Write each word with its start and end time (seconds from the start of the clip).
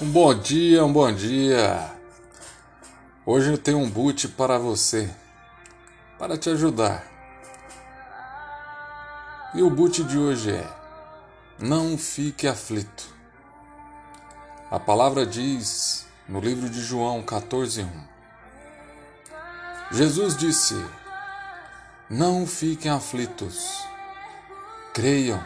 Um 0.00 0.12
bom 0.12 0.32
dia, 0.32 0.84
um 0.84 0.92
bom 0.92 1.12
dia. 1.12 1.90
Hoje 3.26 3.50
eu 3.50 3.58
tenho 3.58 3.78
um 3.78 3.90
boot 3.90 4.28
para 4.28 4.56
você, 4.56 5.12
para 6.16 6.38
te 6.38 6.48
ajudar. 6.50 7.04
E 9.56 9.60
o 9.60 9.68
boot 9.68 10.04
de 10.04 10.16
hoje 10.16 10.52
é: 10.52 10.64
Não 11.58 11.98
fique 11.98 12.46
aflito. 12.46 13.12
A 14.70 14.78
palavra 14.78 15.26
diz 15.26 16.06
no 16.28 16.38
livro 16.38 16.70
de 16.70 16.80
João 16.80 17.20
14:1. 17.20 17.88
Jesus 19.90 20.36
disse: 20.36 20.76
Não 22.08 22.46
fiquem 22.46 22.92
aflitos. 22.92 23.82
Creiam 24.94 25.42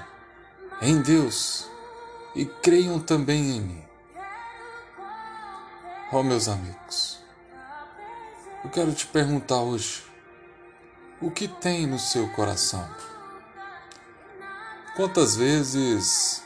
em 0.83 1.01
Deus 1.01 1.67
e 2.37 2.45
creiam 2.45 3.01
também 3.01 3.57
em 3.57 3.61
mim. 3.63 3.92
Oh, 6.15 6.23
meus 6.23 6.47
amigos, 6.47 7.19
eu 8.63 8.69
quero 8.69 8.93
te 8.93 9.07
perguntar 9.07 9.63
hoje: 9.63 10.05
o 11.23 11.31
que 11.31 11.49
tem 11.49 11.87
no 11.87 11.99
seu 11.99 12.31
coração? 12.33 12.87
Quantas 14.95 15.37
vezes 15.37 16.43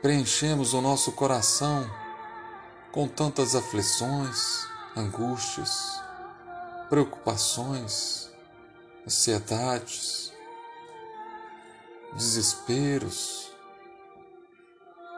preenchemos 0.00 0.72
o 0.72 0.80
nosso 0.80 1.12
coração 1.12 1.86
com 2.90 3.06
tantas 3.06 3.54
aflições, 3.54 4.66
angústias, 4.96 6.00
preocupações, 6.88 8.30
ansiedades, 9.04 10.32
desesperos, 12.16 13.52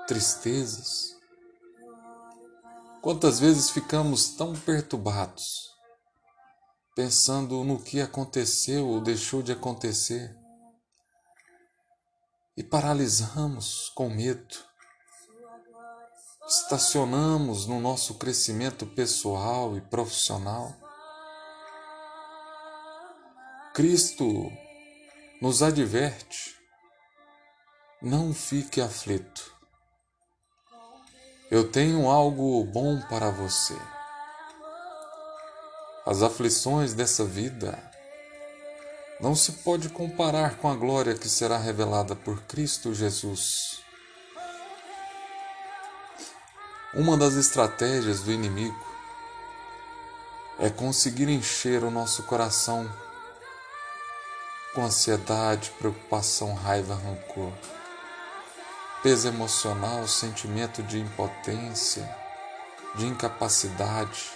tristezas? 0.09 1.14
Quantas 3.05 3.39
vezes 3.39 3.69
ficamos 3.69 4.31
tão 4.31 4.55
perturbados, 4.55 5.71
pensando 6.97 7.63
no 7.63 7.79
que 7.79 8.01
aconteceu 8.01 8.89
ou 8.89 8.99
deixou 8.99 9.43
de 9.43 9.53
acontecer, 9.53 10.35
e 12.57 12.63
paralisamos 12.63 13.91
com 13.95 14.09
medo, 14.09 14.57
estacionamos 16.49 17.67
no 17.67 17.79
nosso 17.79 18.15
crescimento 18.15 18.87
pessoal 18.87 19.77
e 19.77 19.83
profissional. 19.83 20.73
Cristo 23.75 24.51
nos 25.43 25.63
adverte: 25.63 26.59
não 28.01 28.33
fique 28.33 28.81
aflito 28.81 29.54
eu 31.55 31.63
tenho 31.63 32.11
algo 32.11 32.65
bom 32.65 33.01
para 33.03 33.31
você. 33.31 33.77
As 36.05 36.21
aflições 36.21 36.95
dessa 36.95 37.25
vida 37.25 37.79
não 39.21 39.37
se 39.37 39.53
pode 39.53 39.89
comparar 39.89 40.57
com 40.57 40.69
a 40.69 40.75
glória 40.75 41.15
que 41.15 41.29
será 41.29 41.57
revelada 41.57 42.17
por 42.17 42.43
Cristo 42.43 42.93
Jesus. 42.93 43.79
Uma 46.93 47.17
das 47.17 47.35
estratégias 47.35 48.23
do 48.23 48.33
inimigo 48.33 48.85
é 50.59 50.69
conseguir 50.69 51.29
encher 51.29 51.85
o 51.85 51.91
nosso 51.91 52.25
coração 52.25 52.93
com 54.75 54.85
ansiedade, 54.85 55.71
preocupação, 55.79 56.53
raiva, 56.53 56.97
rancor 56.97 57.53
peso 59.05 59.29
emocional, 59.29 60.09
sentimento 60.09 60.83
de 60.83 60.99
impotência, 60.99 62.09
de 62.95 63.05
incapacidade, 63.05 64.33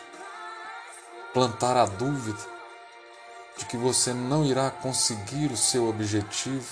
plantar 1.33 1.75
a 1.75 1.87
dúvida 1.87 2.39
de 3.57 3.65
que 3.65 3.79
você 3.79 4.13
não 4.13 4.45
irá 4.45 4.71
conseguir 4.71 5.51
o 5.51 5.57
seu 5.57 5.89
objetivo. 5.89 6.69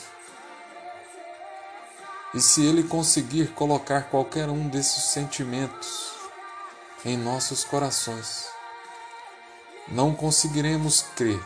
E 2.35 2.41
se 2.43 2.67
ele 2.67 2.83
conseguir 2.83 3.55
colocar 3.55 4.11
qualquer 4.11 4.51
um 4.51 4.69
desses 4.69 5.05
sentimentos 5.05 6.13
em 7.03 7.17
nossos 7.17 7.65
corações, 7.65 8.47
não 9.89 10.15
conseguiremos 10.15 11.01
crer. 11.17 11.43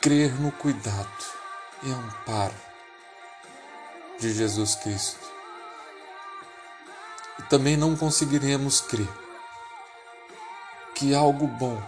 Crer 0.00 0.40
no 0.40 0.52
cuidado 0.52 1.26
e 1.82 1.90
amparo 1.90 2.67
de 4.18 4.32
Jesus 4.32 4.74
Cristo. 4.74 5.20
E 7.38 7.42
também 7.44 7.76
não 7.76 7.96
conseguiremos 7.96 8.80
crer 8.80 9.08
que 10.94 11.14
algo 11.14 11.46
bom 11.46 11.80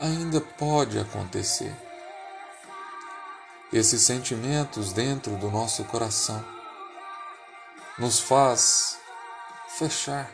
ainda 0.00 0.40
pode 0.40 0.98
acontecer. 0.98 1.74
Esses 3.72 4.02
sentimentos 4.02 4.92
dentro 4.92 5.36
do 5.36 5.50
nosso 5.50 5.84
coração 5.84 6.44
nos 7.98 8.18
faz 8.18 8.98
fechar, 9.68 10.30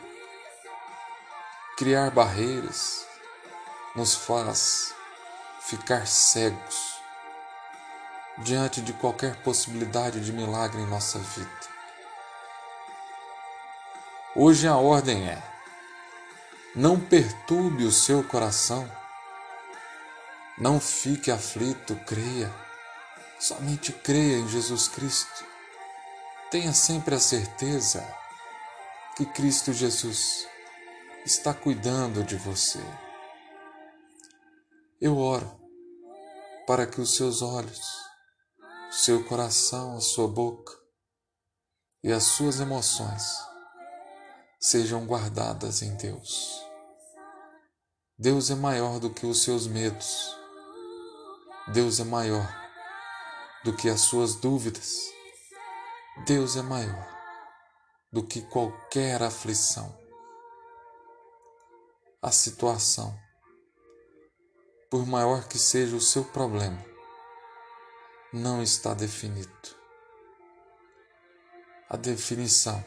criar 1.77 2.09
barreiras, 2.11 3.05
nos 3.95 4.15
faz 4.15 4.93
ficar 5.61 6.07
cegos 6.07 6.94
diante 8.39 8.81
de 8.81 8.93
qualquer 8.93 9.35
possibilidade 9.37 10.19
de 10.19 10.33
milagre 10.33 10.81
em 10.81 10.87
nossa 10.87 11.19
vida. 11.19 11.75
Hoje 14.35 14.67
a 14.67 14.75
ordem 14.75 15.29
é: 15.29 15.41
não 16.75 16.99
perturbe 16.99 17.85
o 17.85 17.91
seu 17.91 18.23
coração, 18.23 18.89
não 20.57 20.79
fique 20.79 21.31
aflito, 21.31 21.95
creia, 22.05 22.53
somente 23.39 23.93
creia 23.93 24.37
em 24.37 24.47
Jesus 24.47 24.89
Cristo. 24.89 25.45
Tenha 26.51 26.73
sempre 26.73 27.15
a 27.15 27.19
certeza 27.19 28.05
que 29.15 29.25
Cristo 29.25 29.71
Jesus 29.71 30.47
está 31.25 31.53
cuidando 31.53 32.23
de 32.23 32.35
você. 32.35 32.79
Eu 34.99 35.17
oro 35.17 35.59
para 36.67 36.85
que 36.85 36.99
os 36.99 37.15
seus 37.15 37.41
olhos 37.41 38.04
seu 38.97 39.25
coração, 39.25 39.97
a 39.97 39.99
sua 39.99 40.25
boca 40.25 40.73
e 42.01 42.13
as 42.13 42.23
suas 42.23 42.61
emoções 42.61 43.21
sejam 44.57 45.05
guardadas 45.05 45.81
em 45.81 45.93
Deus. 45.97 46.65
Deus 48.17 48.49
é 48.49 48.55
maior 48.55 49.01
do 49.01 49.13
que 49.13 49.25
os 49.25 49.43
seus 49.43 49.67
medos. 49.67 50.33
Deus 51.73 51.99
é 51.99 52.05
maior 52.05 52.47
do 53.65 53.75
que 53.75 53.89
as 53.89 53.99
suas 53.99 54.35
dúvidas. 54.35 55.11
Deus 56.25 56.55
é 56.55 56.61
maior 56.61 57.05
do 58.13 58.25
que 58.25 58.41
qualquer 58.43 59.21
aflição. 59.21 59.93
A 62.21 62.31
situação, 62.31 63.13
por 64.89 65.05
maior 65.05 65.49
que 65.49 65.59
seja 65.59 65.97
o 65.97 66.01
seu 66.01 66.23
problema, 66.23 66.94
não 68.35 68.61
está 68.61 68.93
definido. 68.93 69.49
A 71.89 71.95
definição 71.95 72.83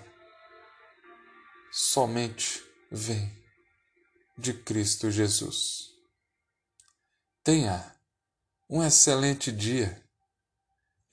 somente 1.72 2.62
vem 2.90 3.34
de 4.36 4.52
Cristo 4.52 5.10
Jesus. 5.10 5.88
Tenha 7.42 7.98
um 8.68 8.84
excelente 8.84 9.50
dia 9.50 10.06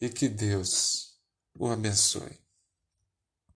e 0.01 0.09
que 0.09 0.27
Deus 0.27 1.17
o 1.57 1.71
abençoe. 1.71 2.44